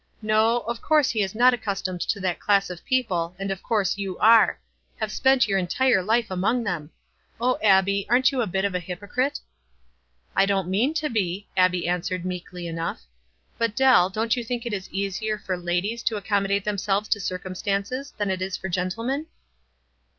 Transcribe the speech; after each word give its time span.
"No, 0.23 0.61
of 0.61 0.81
course 0.81 1.11
he 1.11 1.21
is 1.21 1.35
not 1.35 1.53
accustomed 1.53 2.01
to 2.01 2.19
that 2.21 2.39
class 2.39 2.71
of 2.71 2.83
people, 2.85 3.35
and 3.37 3.51
of 3.51 3.61
course 3.61 3.99
you 3.99 4.17
are— 4.17 4.59
have 4.99 5.11
spent 5.11 5.47
your 5.47 5.59
entire 5.59 6.01
life 6.01 6.31
among 6.31 6.63
them! 6.63 6.89
O 7.39 7.59
Abbie, 7.61 8.07
aren't 8.09 8.31
you 8.31 8.41
a 8.41 8.47
bit 8.47 8.65
of 8.65 8.73
a 8.73 8.79
hypocrite?"•" 8.79 9.37
I 10.35 10.47
don't 10.47 10.67
mean 10.69 10.95
to 10.95 11.07
be," 11.07 11.45
Abbie 11.55 11.87
answered, 11.87 12.25
meek 12.25 12.51
ly 12.51 12.61
enough. 12.61 13.03
"But, 13.59 13.75
Dell, 13.75 14.09
don't 14.09 14.35
you 14.35 14.43
think 14.43 14.65
it 14.65 14.73
is 14.73 14.89
easier 14.89 15.37
for 15.37 15.55
ladies 15.55 16.01
to 16.05 16.15
accommodate 16.15 16.65
themselves 16.65 17.07
to 17.09 17.19
circumstances 17.19 18.11
than 18.17 18.31
it 18.31 18.41
is 18.41 18.57
for 18.57 18.69
gentlemen?" 18.69 19.27